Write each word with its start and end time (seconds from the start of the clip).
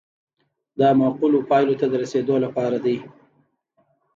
دا 0.79 0.89
معقولو 0.99 1.39
پایلو 1.49 1.79
ته 1.79 1.85
د 1.89 1.93
رسیدو 2.03 2.35
لپاره 2.45 2.77
دی. 2.85 2.97